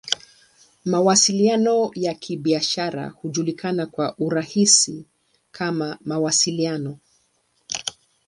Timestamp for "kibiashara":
2.13-3.09